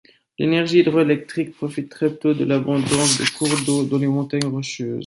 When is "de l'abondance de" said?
2.33-3.37